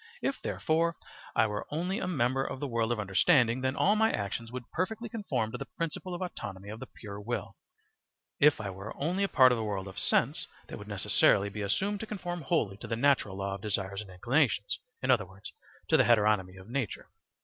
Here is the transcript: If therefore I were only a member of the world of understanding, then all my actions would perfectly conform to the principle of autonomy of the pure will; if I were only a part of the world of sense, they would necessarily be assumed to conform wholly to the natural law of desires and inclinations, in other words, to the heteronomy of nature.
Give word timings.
If 0.23 0.41
therefore 0.41 0.95
I 1.35 1.45
were 1.45 1.67
only 1.69 1.99
a 1.99 2.07
member 2.07 2.43
of 2.43 2.59
the 2.59 2.65
world 2.65 2.91
of 2.91 2.99
understanding, 2.99 3.61
then 3.61 3.75
all 3.75 3.95
my 3.95 4.11
actions 4.11 4.51
would 4.51 4.67
perfectly 4.71 5.09
conform 5.09 5.51
to 5.51 5.59
the 5.59 5.67
principle 5.77 6.15
of 6.15 6.23
autonomy 6.23 6.69
of 6.69 6.79
the 6.79 6.87
pure 6.87 7.21
will; 7.21 7.55
if 8.39 8.59
I 8.59 8.71
were 8.71 8.95
only 8.97 9.23
a 9.23 9.27
part 9.29 9.51
of 9.51 9.59
the 9.59 9.63
world 9.63 9.87
of 9.87 9.99
sense, 9.99 10.47
they 10.67 10.73
would 10.75 10.87
necessarily 10.87 11.49
be 11.49 11.61
assumed 11.61 11.99
to 11.99 12.07
conform 12.07 12.41
wholly 12.41 12.77
to 12.77 12.87
the 12.87 12.95
natural 12.95 13.37
law 13.37 13.53
of 13.53 13.61
desires 13.61 14.01
and 14.01 14.09
inclinations, 14.09 14.79
in 15.03 15.11
other 15.11 15.27
words, 15.27 15.53
to 15.89 15.97
the 15.97 16.03
heteronomy 16.05 16.59
of 16.59 16.67
nature. 16.67 17.11